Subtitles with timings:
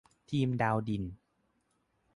[0.29, 1.03] ทีมดาวดิน